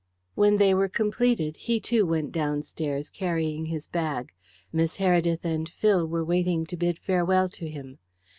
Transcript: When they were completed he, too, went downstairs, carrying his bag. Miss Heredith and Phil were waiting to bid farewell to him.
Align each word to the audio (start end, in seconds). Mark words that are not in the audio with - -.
When 0.33 0.57
they 0.57 0.73
were 0.73 0.89
completed 0.89 1.55
he, 1.57 1.79
too, 1.79 2.07
went 2.07 2.31
downstairs, 2.31 3.11
carrying 3.11 3.67
his 3.67 3.85
bag. 3.85 4.33
Miss 4.73 4.97
Heredith 4.97 5.45
and 5.45 5.69
Phil 5.69 6.07
were 6.07 6.25
waiting 6.25 6.65
to 6.65 6.75
bid 6.75 6.97
farewell 6.97 7.47
to 7.49 7.69
him. 7.69 7.99